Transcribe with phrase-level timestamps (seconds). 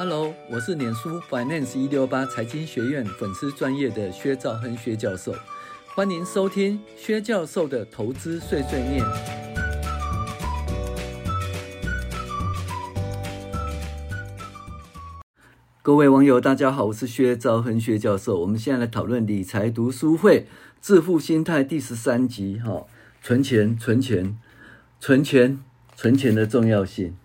[0.00, 5.34] Hello，我是脸书 Finance 一六八财经学院粉丝专业的薛兆亨薛教授，
[5.88, 9.04] 欢迎收听薛教授的投资碎碎念。
[15.82, 18.38] 各位网友，大家好，我是薛兆亨薛教授。
[18.38, 20.46] 我们现在来讨论理财读书会
[20.80, 22.86] 致富心态第十三集，哈，
[23.20, 24.38] 存钱，存钱，
[25.00, 25.58] 存钱，
[25.96, 27.16] 存钱的重要性。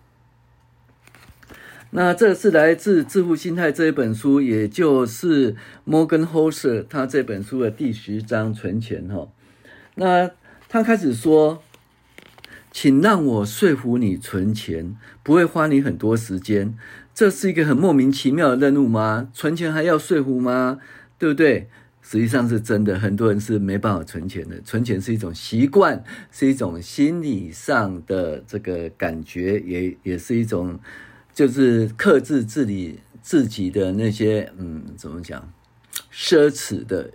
[1.96, 5.54] 那这是来自《致富心态》这一本书，也就是
[5.86, 9.28] Morgan Housel 他这本书的第十章存钱哈。
[9.94, 10.28] 那
[10.68, 11.62] 他开始说，
[12.72, 16.76] 请让我说服你存钱，不会花你很多时间。
[17.14, 19.28] 这是一个很莫名其妙的任务吗？
[19.32, 20.80] 存钱还要说服吗？
[21.16, 21.68] 对不对？
[22.02, 24.60] 实际上是真的，很多人是没办法存钱的。
[24.62, 26.02] 存钱是一种习惯，
[26.32, 30.80] 是一种心理上的这个感觉，也也是一种。
[31.34, 35.52] 就是克制自己自己的那些嗯，怎么讲，
[36.12, 37.10] 奢侈的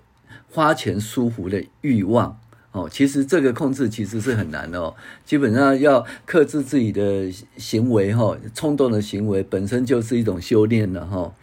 [0.52, 2.38] 花钱舒服的欲望
[2.72, 2.90] 哦。
[2.92, 4.94] 其实这个控制其实是很难的哦。
[5.26, 11.34] 基本上要克制自己的行为哈，冲动的行为本身就是一种修炼了哈。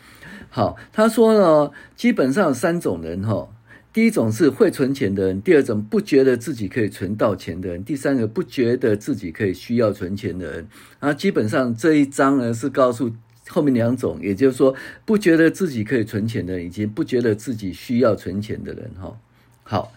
[0.50, 3.48] 好，他说呢，基本上有三种人哈。
[3.96, 10.68] 第一种是会存钱的人，第二种不觉得自己可以存到钱的人，第三个不觉得自己可以需要存钱的人。
[10.98, 13.10] 啊，基本上这一章呢是告诉
[13.48, 14.74] 后面两种，也就是说
[15.06, 18.90] 不觉得自己可以存钱的人，以及不觉得自己需要存钱的人。
[19.00, 19.16] 哈，
[19.62, 19.94] 好，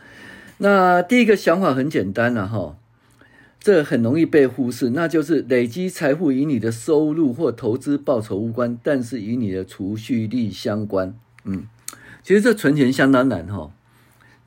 [0.59, 2.77] 那第一个想法很简单了哈，
[3.59, 11.13] 这很容易被忽视，那就是累积财富与你的收入或投资报酬无关，但是与你的储蓄率相关。
[11.43, 11.65] 嗯，
[12.23, 13.73] 其实这存钱相当难哈。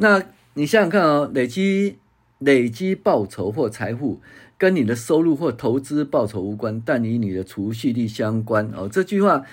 [0.03, 0.21] 那
[0.55, 1.97] 你想想看哦，累积
[2.41, 4.21] 累积报酬或财富
[4.59, 8.89] 跟你的收入或投资报酬无关，但与你的储蓄率相关哦。
[8.91, 9.45] 这句话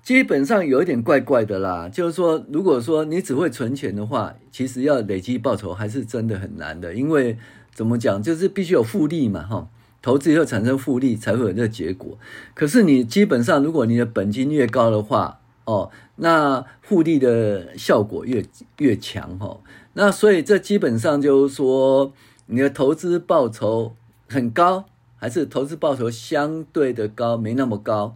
[0.00, 1.88] 基本上有一点怪怪的啦。
[1.88, 6.94] 就是说，如果说你只会存钱的话，其实要累积报酬还是真的很难的。
[6.94, 7.36] 因为
[7.74, 9.68] 怎么讲，就是必须有复利嘛，哈，
[10.00, 12.16] 投资以后产生复利才会有这个结果。
[12.54, 18.44] 可是你基本上，如果你的本金越高的话，哦，那复利的效果越
[18.78, 19.58] 越强，哈。
[19.94, 22.12] 那所以这基本上就是说，
[22.46, 23.94] 你的投资报酬
[24.28, 24.84] 很高，
[25.16, 28.14] 还是投资报酬相对的高，没那么高。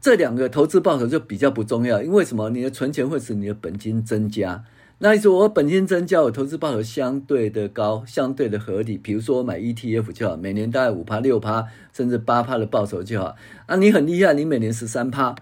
[0.00, 2.48] 这两个投资报酬就比较不重要，因为什么？
[2.50, 4.64] 你的存钱会使你的本金增加。
[4.98, 8.96] 那你说我本金增加，我投资报酬相对的高，相对的合理。
[8.96, 13.36] 比如说我买 ETF 就好，每年大概五趴、六趴，甚至八趴的报酬就好。
[13.66, 15.34] 啊，你很厉害，你每年十三趴，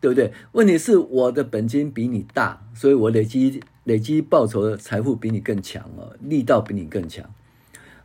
[0.00, 0.32] 对不对？
[0.52, 3.62] 问题是我的本金比你大，所以我累积。
[3.84, 7.28] 累积报酬的财富比你更强哦，力道比你更强。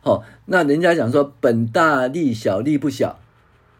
[0.00, 3.18] 好，那人家讲说本大利小，利不小，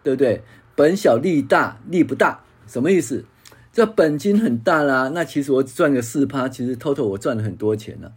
[0.03, 0.43] 对不对？
[0.75, 3.25] 本小利大，利不大，什么意思？
[3.73, 8.13] 这本金很大啦，那其实我赚个四趴，其实偷偷我赚了很多钱了。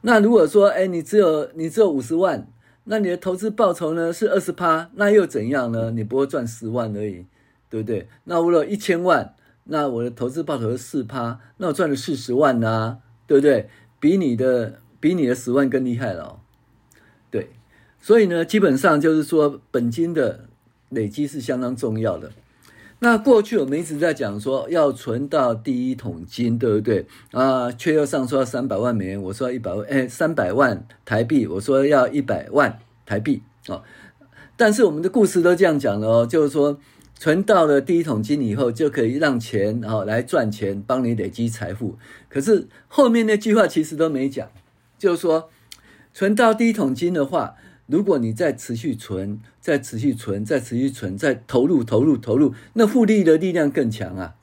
[0.00, 2.48] 那如果说，哎，你只有你只有五十万，
[2.84, 5.90] 那你的投资报酬呢是二十趴，那又怎样呢？
[5.90, 7.26] 你不会赚十万而已，
[7.68, 8.08] 对不对？
[8.24, 9.34] 那我有一千万，
[9.64, 13.68] 那我的投资报酬是四趴，那我赚了四十万呢、对不对？
[13.98, 16.40] 比你的比你的十万更厉害了。
[17.30, 17.50] 对，
[18.00, 20.46] 所以呢，基本上就是说，本金的
[20.90, 22.30] 累积是相当重要的。
[22.98, 27.06] 那过去我们一直在讲说，要存到第一桶金，对不对？
[27.32, 33.82] 啊，却又上说要三百万美元，我说一百万，哎，三百万台币，我说要一百万台币哦。
[34.56, 36.78] 但是我们的故事都这样讲了哦，就是说。
[37.18, 41.96] 存到了第一桶金以后，就可以让钱哦来赚钱，帮你累积财富。
[42.28, 44.50] 可是后面那句话其实都没讲，
[44.98, 45.48] 就是说，
[46.12, 47.54] 存到第一桶金的话，
[47.86, 54.34] 如果你再持续存，再持续存，再持续存，再投入、投入、投入，那复利的力量更强啊。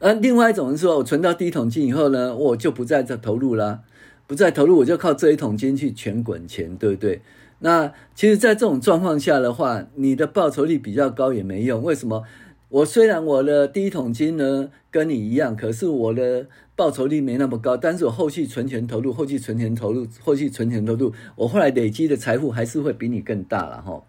[0.00, 3.82] 而另外一种人说，我存到第一桶金以后呢，我就不再再投入啦，
[4.26, 7.22] 不再投入，我就靠这一桶金去全滚钱，对不对？
[7.60, 11.82] 那其实，在这种状况下的话，你的报酬率比较高也没用。
[11.82, 12.24] 为什么？
[12.70, 16.46] 我虽然我的第一桶金呢跟你一样，可是我的
[16.76, 24.02] 报酬率没那么高，但是我后续存钱投入，后续存钱投入，后续存钱投入，我后来累积的财富还是会比你更大了哈。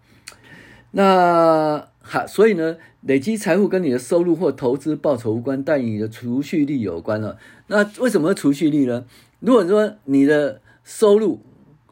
[0.92, 7.36] 那好，所以呢，累积财富跟你的收入或投资报酬无关，但与你的储蓄率有关了。
[7.66, 9.04] 那为什么储蓄率呢？
[9.40, 11.40] 如果说你的收入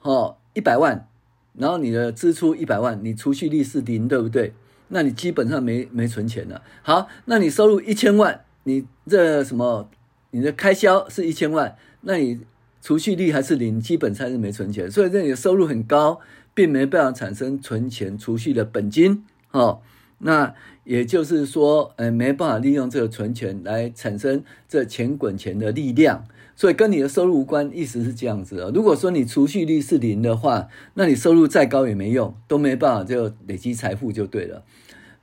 [0.01, 1.10] 哈一百万。
[1.57, 4.53] 然后你的支出一百万，你储蓄率是零，对不对？
[4.89, 6.63] 那你基本上没没存钱了。
[6.83, 9.89] 好，那你收入一千万，你这什么？
[10.33, 12.41] 你的开销是一千万，那你
[12.81, 14.89] 储蓄率还是零，基本上是没存钱。
[14.91, 16.21] 所以这你的收入很高，
[16.55, 19.25] 并没办法产生存钱储蓄的本金。
[19.51, 19.81] 哦，
[20.19, 20.55] 那
[20.85, 26.25] 也就是说，呃，没办法利用这个存钱来产生这钱滚钱的力量，
[26.61, 27.71] 所以跟你的收入无关。
[27.73, 28.71] 意思是这样子啊。
[28.75, 34.63] 如果说你储蓄率是零的话，那你收入再高也没用，都没办法就累积财富就对了。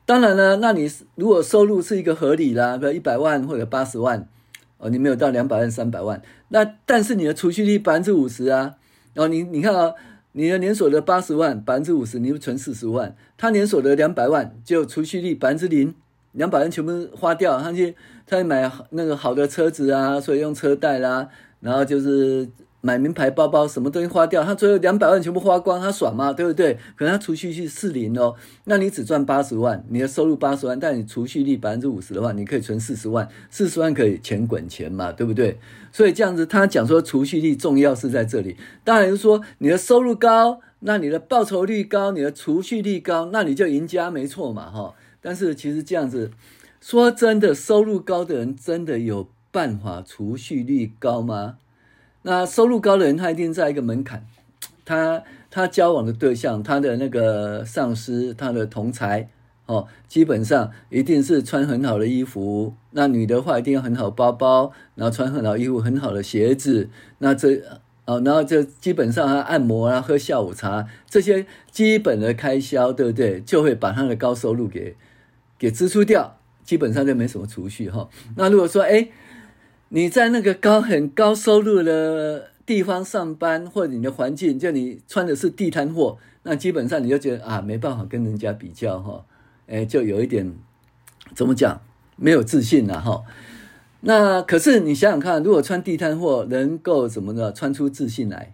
[0.04, 4.28] 当然了，那你如果收入是一个合理啦，比如一百万或者八十万，
[4.80, 6.20] 哦，你没有到两百万、三百万，
[6.50, 8.74] 那但是你的储蓄率百分之五十啊，
[9.14, 9.94] 哦，你你看啊。
[10.34, 13.16] 你的年所得八十万，百分之五十，你就存四十万。
[13.38, 15.96] 他年所得两百万，就储蓄率百分之零，
[16.38, 17.94] 两百万全部花掉，他去
[18.26, 21.28] 他去买那个好的车子啊，所以用车贷啦，
[21.60, 22.48] 然后就是。
[22.80, 26.32] 买名牌包包，什么东西花掉，他最后两百万全部花光，他爽吗？
[26.32, 26.78] 对不对？
[26.96, 28.36] 可能他储蓄率是零哦，
[28.66, 35.60] 那你只赚八十万，你的收入八十万，但你储蓄率百分之五十的话，你可以存四十万，四十万可以钱滚钱嘛，对不对？
[35.92, 38.56] 所以这样子，他讲说储蓄率重要是在这里。
[38.86, 44.94] 当然说你的收入高，那你的报酬率高，你的储蓄率高，那你就赢家没错嘛，哈。
[45.28, 46.32] 但是其实这样子
[46.80, 51.58] 说真的，收入高的人真的有办法储蓄率高吗？
[52.22, 54.26] 那收入高的人，他一定在一个门槛，
[54.86, 55.22] 他
[55.52, 59.30] 他交往的对象，他的那个上司，他的同才，
[59.66, 62.74] 哦，基本上一定是穿很好的衣服。
[62.92, 66.90] 那女的话，一定要很好包包，然后穿很好衣服，很好的鞋子。
[67.18, 67.62] 那这
[68.06, 73.42] 哦，然后就基本上他按摩啊，喝下午茶这些基本的开销，对不对？
[73.42, 74.96] 就会把他的高收入给
[75.60, 79.10] 给支出掉，基本上就没什么储蓄哈、那如果说哎。
[79.90, 89.24] 你在那个高很高收入的地方上班，或者你的环境，就你穿的是地摊货，那基本上你就觉得啊，没办法跟人家比较哈，
[89.66, 90.54] 哎，就有一点
[91.34, 91.82] 怎么讲，
[92.18, 93.24] 没有自信了哈。
[94.02, 98.54] 那可是你想想看，如果穿地摊货能够怎么的穿出自信来，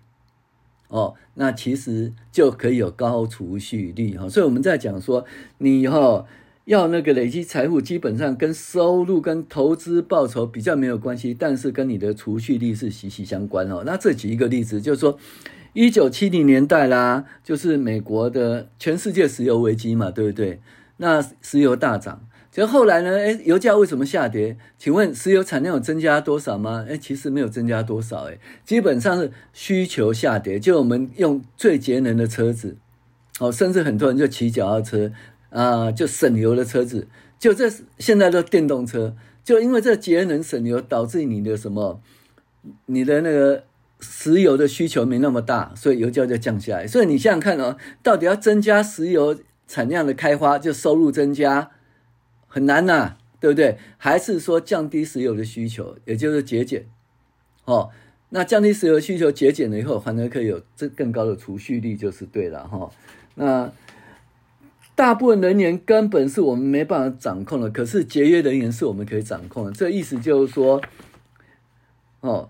[0.89, 4.29] 哦，那其实就可以有高储蓄率哈。
[4.29, 5.25] 所以我们在讲说，
[5.57, 6.27] 你以后。
[6.65, 13.83] 要那个累积财富，基本上跟收入跟投资报酬比较没有关系，但是跟你的储蓄率是息息相关哦。
[13.85, 15.17] 那这举一个例子，就是说，
[15.73, 20.61] 一九七零年代啦，就是美国的全世界石油危机嘛，对不对？
[20.97, 24.55] 那石油大涨，就后来呢，诶，油价为什么下跌？
[24.77, 26.85] 请问石油产量有增加多少吗？
[26.87, 30.57] 诶，其实没有增加多少，诶，基本上是需求下跌。
[30.57, 32.77] 就我们用最节能的车子，
[33.39, 35.11] 哦，甚至很多人就骑脚踏车。
[35.53, 37.07] 啊，就省油的车子，
[37.37, 42.01] 就这现在的电动车，就因为这节能省油，导致你的什么，
[42.87, 43.63] 你的那个
[43.99, 46.87] 石油的需求没那么大，所以油价就降下来。
[46.87, 51.69] 所以你想想看哦，到底要增加石油产量的开发，就收入增加
[52.47, 53.77] 很难呐、对不对？
[53.99, 56.87] 还是说降低石油的需求，也就是节俭？
[57.65, 57.91] 哦，
[58.29, 62.91] 那降低石油需求，节俭了以后，反而可以有这更高的储蓄率，就是对了哈、哦。
[63.35, 63.71] 那。
[64.95, 69.71] 大部分能源根本是我们没办法掌控的，可是节约能源是我们可以掌控的。
[69.71, 70.81] 这意思就是说，
[72.21, 72.49] 哦，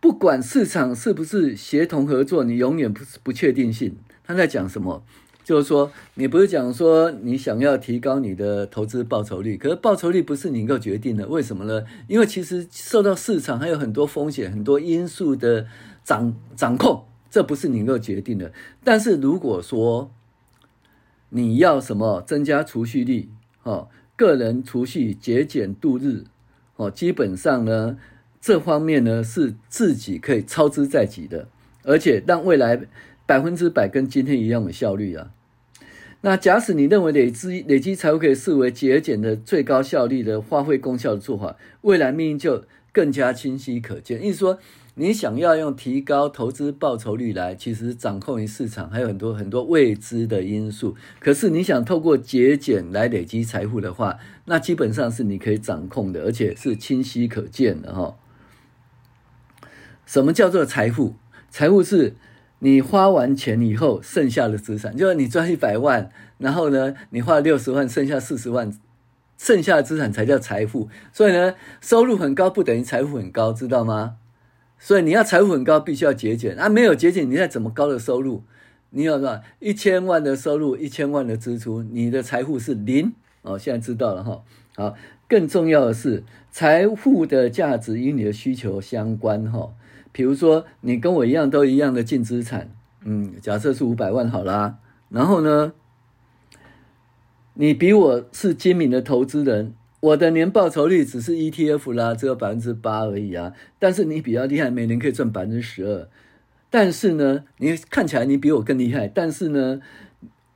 [0.00, 3.96] 不管市场是不是协同合作，你永远不是不确定性。
[4.24, 5.04] 他在讲什么？
[5.44, 11.28] 就是说，你不是讲说你想要提高你的投资报酬率，可是报酬率不是你能够决定的。
[11.28, 11.84] 为什么呢？
[12.08, 15.66] 因为其实受到市场还有很多风险、很多因素的
[16.02, 18.50] 掌掌控，这不是你能够决定的。
[18.82, 20.10] 但是如果说，
[21.36, 22.22] 你要什么？
[22.22, 23.28] 增加储蓄率，
[23.64, 26.22] 哦，个人储蓄节俭度日，
[26.76, 27.98] 哦，基本上呢，
[28.40, 31.48] 这方面呢是自己可以操之在己的，
[31.82, 32.80] 而且让未来
[33.26, 35.32] 百分之百跟今天一样有效率啊。
[36.20, 44.24] 那假使你认为累积累积财富可以视为节俭的最高效率的发挥功效的做法，未来命运就更加清晰可见。
[44.24, 44.60] 意思说。
[44.96, 50.94] 你想要用提高投资报酬率来，其实掌控于市场还有很多很多未知的因素。
[51.18, 58.16] 可是你想透过节俭来累积财富的话，那基本上是你可以掌控的，而且是清晰可见的哈。
[60.06, 61.16] 什么叫做财富？
[61.50, 62.14] 财富是
[62.60, 66.08] 你花完钱以后剩下的资产，就是你赚一百万，
[66.38, 68.72] 然后呢，你花六十万，剩下四十万，
[69.36, 70.88] 剩下的资产才叫财富。
[71.12, 74.18] 所以呢，收入很高不等于财富很高，知道吗？
[74.84, 76.68] 所以你要财富很高，必须要节俭啊！
[76.68, 78.42] 没有节俭，你再怎么高的收入，
[78.90, 83.58] 你有多少一千万的收入，一千万的支出，你的财富是零哦。
[83.58, 84.42] 现在知道了哈。
[84.76, 84.94] 好，
[85.26, 89.72] 更重要的是，财富的价值与你的需求相关哈。
[90.12, 92.70] 比如说，你跟我一样，都一样的净资产，
[93.06, 94.76] 嗯，假设是五百万好啦。
[95.08, 95.72] 然后呢，
[97.54, 99.72] 你比我是精明的投资人。
[100.04, 103.54] 我的年报酬率只是 ETF 啦，只有百分之八而已啊。
[103.78, 106.06] 但是你比较厉害，每年可以赚百分之十二。
[106.68, 109.80] 但是呢，你看起来你比我更厉害，但是呢，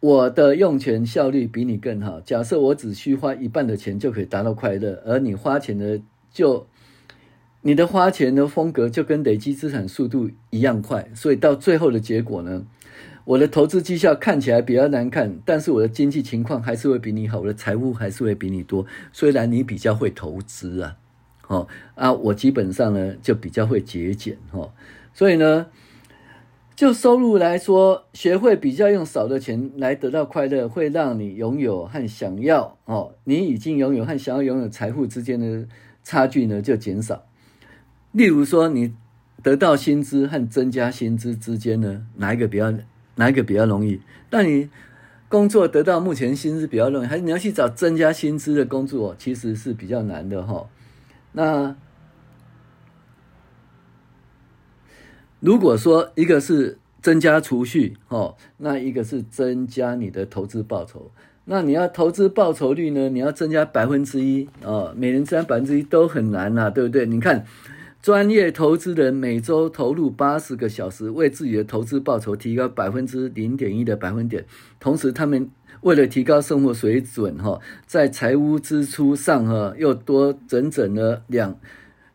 [0.00, 2.20] 我的用钱效率比你更好。
[2.20, 5.98] 假设我只需花一半的钱就可以达到快乐，而你花钱的
[6.30, 6.66] 就
[7.62, 12.66] 你的花钱的风格就跟累积资产速度一样快，所以到最后的结果呢，
[13.28, 18.86] 我的投资绩效看起来比较难看，但是我的经济情况还是会比你好，我的财富还是会比你多。
[19.12, 20.96] 虽然你比较会投资啊，
[21.46, 24.72] 哦啊，我基本上呢就比较会节俭哦，
[25.12, 25.66] 所以呢。
[26.74, 35.66] 就收入来说，学会比较用少的钱来得到快乐，会让你拥有和想要哦，你已经拥有和想要拥有财富之间的
[36.04, 37.26] 差距呢就减少。
[38.12, 38.94] 例如说，你
[39.42, 42.72] 得到薪资和增加薪资之间呢，哪一个比较
[43.18, 44.00] 哪一个比较容易？
[44.28, 44.68] 但你
[45.28, 50.66] 工作得到目前薪资比较容易，还是你要去找增加薪资的工作，其实是比较难的哈。
[51.32, 51.76] 那。
[55.40, 61.12] 如果说一个是增加储蓄哦，那一个是增加你的投资报酬，
[61.44, 63.08] 那你要投资报酬率呢？
[63.08, 67.06] 你要增加百分之一哦，每年增加百分之一都很难呐，对不对？
[67.06, 67.46] 你看，
[68.00, 74.44] 专业投资人每周投入八十个小时，为自己的投资报酬提高百分之零点一的百分点，
[74.78, 75.50] 同时他们
[75.80, 81.58] 为了提高生活水准哈，在财务支出上哈又多整整的两。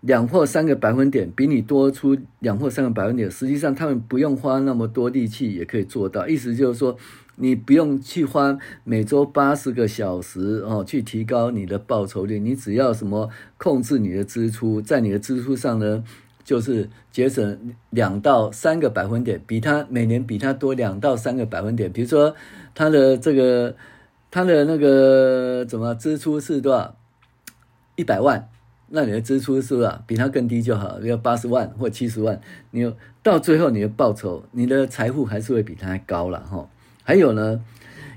[0.01, 6.27] 两或三个百分点，比你多出两或三个百分点，实际上他们不用花那么多力气也可以做到。
[6.27, 6.97] 意思就是说，
[7.35, 12.39] 你不用去花每周八十个小时哦，去提高你的报酬率。
[12.39, 16.03] 你只要什么控制你的支出，在你的支出上呢，
[16.43, 21.91] 就是节省两到三个百分点，比他每年比他多两到三个百分点。
[21.91, 22.35] 比如说
[22.75, 23.75] 他的这个
[24.29, 26.95] 他的那个怎么支出是多少？
[27.95, 28.49] 一百万。
[28.95, 30.99] 那你的支出是不是比他更低就好？
[31.01, 36.69] 要八十万或七十万，你到最后你的报酬、你的财富还是会比他高了哈。
[37.03, 37.61] 还有呢，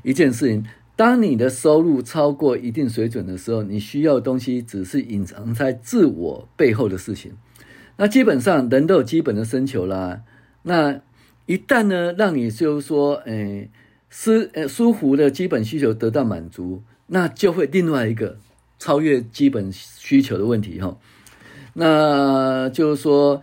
[0.02, 0.64] 一件事情，
[0.96, 7.32] 当你的收入超过一定水准的时候，你需要的东西只是隐藏在自我背后的事情。
[7.96, 10.22] 那基本上人都有基本的需求啦。
[10.62, 11.00] 那
[11.46, 13.70] 一旦呢，让你就是说，诶，
[14.08, 18.38] 舒呃舒服的基本需求得到满足，那就会另外一个。
[18.78, 20.98] 超越基本需求的问题哈，
[21.72, 23.40] 那就是说，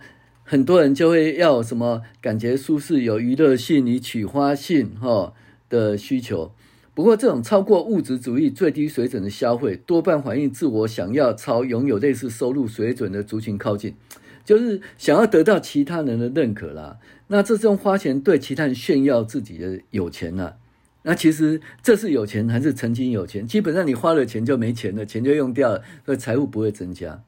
[0.54, 5.32] 很多人就会要什么感觉舒适、有娱乐性、与取花性哈
[5.68, 6.52] 的需求。
[6.94, 13.96] 不过，这种超过物质主义最低水准的消费，多半反映自我想要朝拥有类似收入水准的族群靠近，
[14.44, 16.98] 就是想要得到其他人的认可啦。
[17.26, 20.54] 那这种花钱对其他人炫耀自己的有钱啦。
[21.02, 23.44] 那其实这是有钱还是曾经有钱？
[23.44, 27.24] 基本上你花了钱就没钱了，钱就用掉了，所以财富不会增加。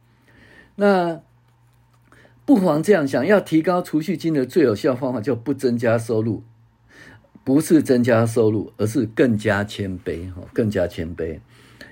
[0.77, 1.21] 那
[2.47, 6.43] 不妨这样想：要提高储蓄金的最有效方法，就不增加收入，
[7.45, 11.41] 不是增加收入，而是更加谦卑，哈，更加谦卑。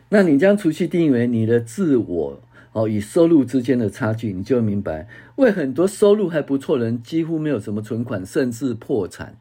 [0.08, 2.40] 那你将储蓄定义为你的自我
[2.72, 9.36] 哦与收入之间的差距，你就明白，为很多收入还不错的人几乎没有什么存款，甚至破产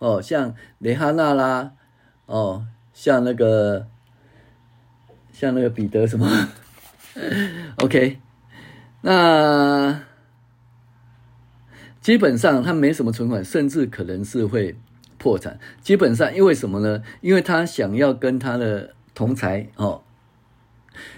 [0.00, 1.72] 哦，像蕾哈娜啦。
[2.26, 3.86] 哦，像那个，
[5.30, 6.28] 像那个彼得什么？
[7.78, 8.18] OK，
[9.02, 10.02] 那
[12.06, 14.76] 基本上他没什么存款，甚至可能是会
[15.18, 15.58] 破产。
[15.82, 17.02] 基本上因为什么呢？
[17.20, 20.02] 因为他想要跟他的同侪哦，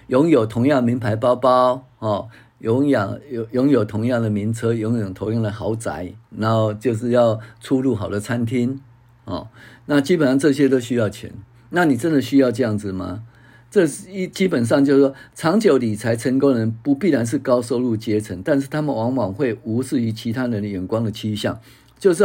[0.07, 2.31] 拥有同样名牌包包哦，
[2.61, 8.81] 拥有有拥有同样的名车，拥有同样的豪宅，然后就是要出入好的餐厅。
[9.27, 9.49] 哦，
[9.85, 11.35] 那基本上这些都需要钱。
[11.69, 13.25] 那你真的需要这样子吗？
[13.71, 21.61] 这是一基本上就是说，长久理财成功的人不必然是高收入阶层，但是他们往往会无视于其他人的眼光的趋向。
[21.99, 22.25] 就是，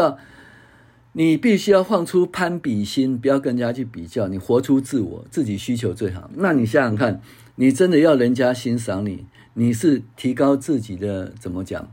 [1.11, 6.31] 你必须要放出攀比心，不要跟人家去比较，你活出自我，自己需求最好。
[6.35, 7.21] 那你想想看，
[7.55, 11.91] 你真的要人家欣赏你，你是提高自己的怎么讲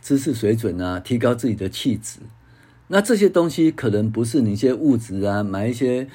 [0.00, 2.20] 知识水准啊，提高自己的气质。
[2.88, 6.08] 那这些东西可能不是你一些物质啊，买一些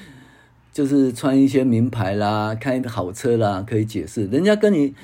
[0.72, 4.26] 就是穿一些名牌啦，开好车啦，可以解释。
[4.26, 4.94] 人家跟你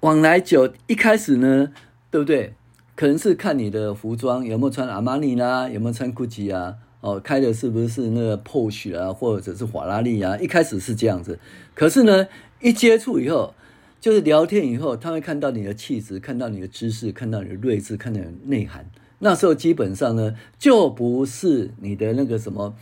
[0.00, 1.72] 往来久，一开始呢，
[2.10, 2.54] 对不对？
[2.94, 10.36] 可能是看你的服装有没有穿阿玛尼啦，有没有穿 GUCCI 啊，哦，开的是不是那个 Porsche 啊，或者是法拉利啊？
[10.36, 11.38] 一开始是这样子，
[11.74, 12.28] 可是呢，
[12.60, 13.54] 一接触以后，
[14.00, 18.88] 就是聊天以后，他会看到你的气质，看到你的知识，看到你的睿智，看到你的内涵。
[19.20, 22.74] 那时候基本上呢，就不是你的那个什么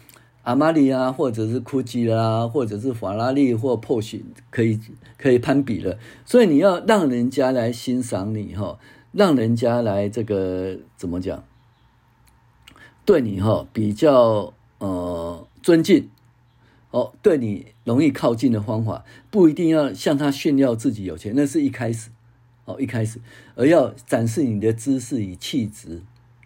[0.49, 4.81] 阿玛尼啊，或者是 GUCCI 啦，或者是法拉利或 Porsche 可以
[5.19, 5.99] 可以攀比了。
[6.25, 8.78] 所以你要让人家来欣赏你哈，
[9.12, 11.45] 让人家来这个怎么讲，
[13.05, 16.09] 对你哈比较呃尊敬
[16.93, 22.09] 哦，对你容易靠近的方法，不一定要向他炫耀自己有钱，那是一开始，
[22.64, 23.21] 哦，一开始，
[23.55, 26.00] 而要展示你的知识与气质，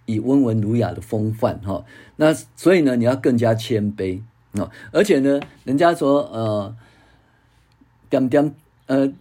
[0.06, 1.84] 以温文儒雅的风范，哈、
[2.16, 4.20] 那所以呢，你要更加谦卑，
[4.52, 6.76] 哦，而且呢，人家说，呃，
[8.10, 8.54] 点点，
[8.86, 9.12] 呃，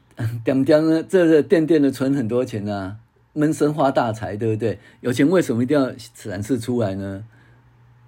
[0.43, 2.97] 点点呢，这个垫垫的存很多钱啊，
[3.33, 4.79] 闷声发大财，对不对？
[5.01, 7.23] 有钱为什么一定要展示出来呢？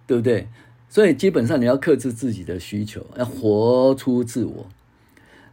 [0.06, 0.48] 对不对？
[0.90, 4.68] 所以基本上你要克制自己的需求，要活出自我。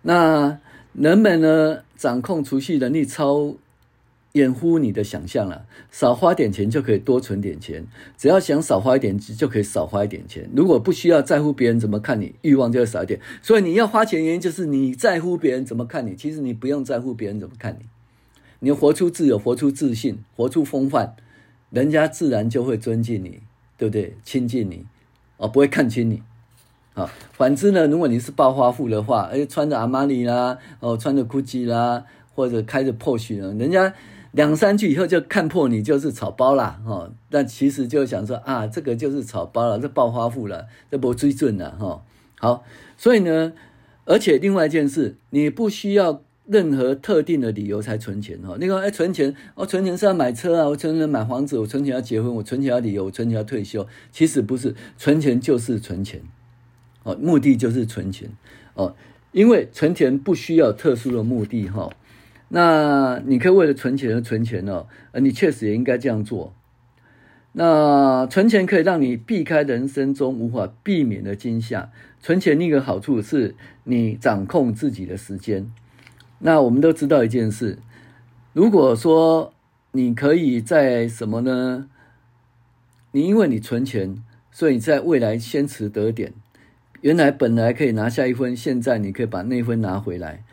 [0.03, 0.59] 那
[0.93, 3.55] 人们呢，掌控储蓄能力超
[4.33, 5.67] 掩护你的想象了。
[5.91, 10.49] 少花点钱就可以多存点钱，只要想少花一点就可以少花一点钱。
[10.55, 13.21] 如果不需要在乎别人怎么看你，欲望就会少一点。
[13.43, 16.15] 所以你要花钱原因就是你在乎别人怎么看你。
[16.15, 17.87] 其实你不用在乎别人怎么看你，
[18.61, 21.15] 你活出自由，活出自信，活出风范，
[21.71, 23.41] 人家自然就会尊敬你，
[23.77, 24.17] 对不对？
[24.23, 24.87] 亲近你。
[25.37, 26.23] 哦，不会看轻你，
[26.93, 33.95] 啊，反之呢，如果你是暴发户的话，哎，穿着阿玛尼啦，哦，穿着 GUCCI 啦，或者开着 Porsche，人家
[34.33, 42.03] 两三句以后就看破你就是草包啦，哦，但其实就想说啊，这个就是草包了，这暴发户了，这不追准了，哈，
[42.39, 42.65] 好，
[42.97, 43.53] 所以呢，
[44.05, 46.23] 而且另外一件事，你不需要。
[46.47, 53.87] 任何特定的理由才存钱哈，那个哎，存钱，我存钱是要买车啊，我存钱买房子，我存钱要结婚，我存钱要理由，我存钱要退休。
[54.11, 56.21] 其实不是，存钱就是存钱，
[57.05, 58.29] 哦，目的就是存钱
[58.75, 58.97] 哦，
[59.31, 61.89] 因为存钱不需要特殊的目的哈。
[62.52, 66.52] 那你可以为了存钱而存钱哦，呃，你确实也应该这样做。
[67.52, 71.90] 那存钱可以让你避开人生中无法避免的惊吓。
[72.21, 73.54] 存钱另一个好处是
[73.85, 75.71] 你掌控自己的时间。
[76.40, 77.78] 那我们都知道一件事，
[78.52, 79.52] 如果说
[79.92, 81.88] 你可以在什么呢？
[83.12, 86.33] 你因为你存钱，所以你在未来先持得点。
[87.00, 90.45] 原来本来可以拿下一分，现在你可以把那分拿回来。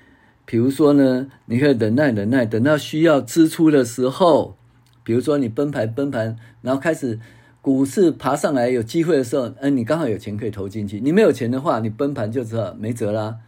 [0.47, 4.55] 比如说呢，你可以忍耐忍耐，等到需要支出的时候，
[5.03, 7.19] 比如说你崩盘崩盘，然后开始
[7.61, 11.01] 股市爬上来有机会的时候，嗯，你刚好有钱可以投进去。
[11.01, 13.39] 你没有钱的话，你崩盘就知道没辙啦。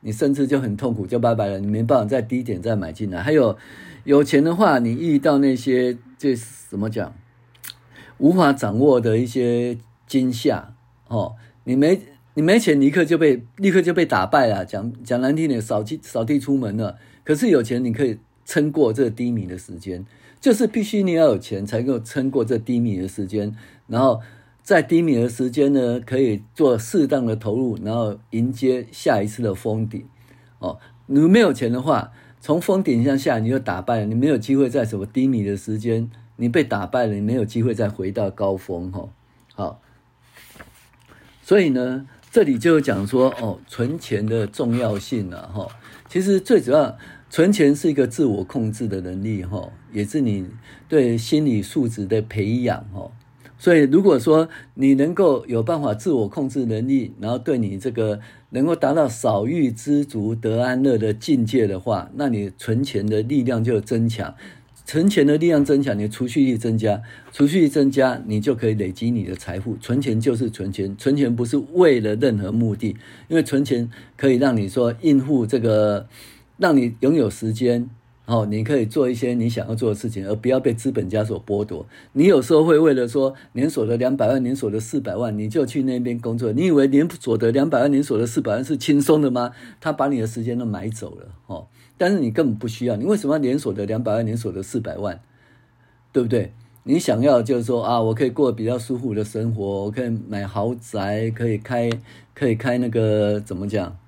[0.00, 1.60] 你甚至就很痛苦，就拜拜了。
[1.60, 3.22] 你没办法在低点再买进来。
[3.22, 3.58] 还有，
[4.04, 6.34] 有钱的话，你遇到那些这
[6.70, 7.12] 怎么讲，
[8.16, 10.72] 无法掌握的一些惊吓
[11.08, 11.34] 哦。
[11.64, 12.00] 你没
[12.38, 14.64] 你没钱，立刻就被立刻就被打败了。
[14.64, 16.96] 讲讲难听点，扫地扫地出门了。
[17.24, 20.06] 可是有钱，你可以撑过这低迷的时间。
[20.40, 23.52] 就是必须你要有钱，才能够撑过这低迷的时间。
[23.88, 24.20] 然后。
[24.62, 30.04] 在低迷的时间呢，可以做适当的投入，然后迎接下一次的封顶。
[30.58, 38.92] 哦，你没有钱的话，从封顶向下你就打败了，你没有机会在什么低迷的时间，你被打败了，你没有机会再回到高峰。
[38.92, 39.08] 哈，
[39.54, 39.80] 好，
[41.40, 45.48] 所以呢，这里就讲说，哦，存钱的重要性了。
[45.48, 45.66] 哈，
[46.08, 46.96] 其实最主要，
[47.30, 49.42] 存钱是一个自我控制的能力。
[49.44, 50.46] 哈，也是你
[50.88, 52.84] 对心理素质的培养。
[52.92, 53.10] 哈。
[53.60, 64.32] 所以，如果说你能够有办法自我控制能力，然后对你这个能够达到少欲知足得安乐的境界的话，那你存钱的力量就增强，
[64.88, 69.76] 存钱的力量增强，你的储蓄力增加，储蓄力增加，你就可以累积你的财富。
[69.82, 72.96] 存钱就是存钱，存钱不是为了任何目的，
[73.28, 76.06] 因为存钱可以让你说应付这个，
[76.56, 77.90] 让你拥有时间。
[78.24, 81.86] 哦，你可以做一些你想要做的事情，而不要被资本家所剥夺。
[82.14, 86.50] 你有时候会为了说年所得两百万、年所得四百万，你就去那边工作。
[86.52, 89.52] 你以为年所得两百万、年所得四百万是轻松的吗？
[89.82, 91.28] 他把你的时间都买走了。
[91.46, 91.66] 哦，
[91.98, 92.96] 但是你根本不需要。
[92.96, 95.20] 你为什么要年所得两百万、连锁的四百万？
[96.12, 96.54] 对不对？
[96.84, 101.90] 你想要就是说啊，我可以过比较舒服的生活，我可以买豪宅，可以开，
[102.32, 103.98] 可以开那个怎么讲？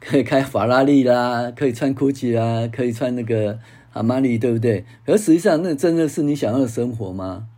[0.00, 3.58] 可以开法拉利啦，可以穿 GUCCI 啦，可以穿那个
[3.92, 4.86] 阿玛尼，对不对？
[5.04, 7.48] 而实际上，那真的是你想要的生活吗？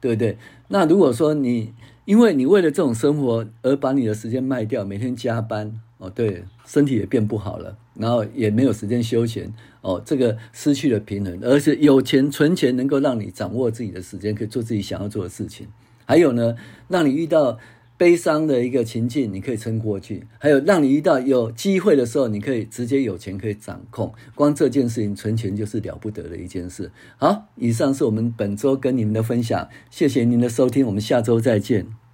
[0.00, 0.38] 对不对？
[0.68, 1.74] 那如果说你
[2.06, 11.38] 因为你为了这种生活而把你的时间卖掉，每天加班哦，对，身体也变不好了，然后也没有时间休闲哦，这个失去了平衡。
[11.42, 15.66] 而且有钱存钱能够让你掌握自己的时间，可以做自己想要做的事情。
[16.04, 16.56] 还有呢，
[16.88, 17.58] 让你遇到。
[17.98, 24.12] 悲伤的一个情境，你可以撑过去；还有让你遇到有机会的时候，你可以直接有钱可以掌控。
[24.34, 26.90] 光这件事情，存钱就是了不得的一件事。
[27.16, 32.05] 好，以上是我们本周跟你们的分享，谢谢您的收听，我们下周再见。